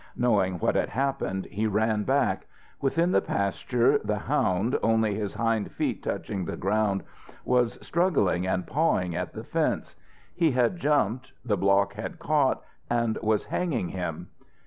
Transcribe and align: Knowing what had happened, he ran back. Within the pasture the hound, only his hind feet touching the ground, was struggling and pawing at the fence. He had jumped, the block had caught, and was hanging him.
Knowing 0.17 0.57
what 0.57 0.73
had 0.73 0.89
happened, 0.89 1.45
he 1.51 1.67
ran 1.67 2.03
back. 2.03 2.47
Within 2.81 3.11
the 3.11 3.21
pasture 3.21 3.99
the 3.99 4.17
hound, 4.17 4.75
only 4.81 5.13
his 5.13 5.35
hind 5.35 5.71
feet 5.73 6.01
touching 6.01 6.43
the 6.43 6.57
ground, 6.57 7.03
was 7.45 7.77
struggling 7.85 8.47
and 8.47 8.65
pawing 8.65 9.15
at 9.15 9.33
the 9.33 9.43
fence. 9.43 9.95
He 10.33 10.49
had 10.53 10.77
jumped, 10.79 11.33
the 11.45 11.55
block 11.55 11.93
had 11.93 12.17
caught, 12.17 12.63
and 12.89 13.19
was 13.21 13.45
hanging 13.45 13.89
him. 13.89 14.29